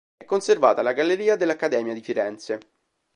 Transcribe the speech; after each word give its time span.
È 0.17 0.25
conservata 0.25 0.79
alla 0.79 0.93
Galleria 0.93 1.35
dell'Accademia 1.35 1.93
di 1.93 2.01
Firenze. 2.01 2.59